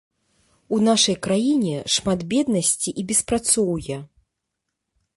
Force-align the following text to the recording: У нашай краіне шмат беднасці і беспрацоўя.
У 0.77 0.79
нашай 0.87 1.17
краіне 1.27 1.75
шмат 1.97 2.19
беднасці 2.33 2.97
і 3.03 3.07
беспрацоўя. 3.15 3.97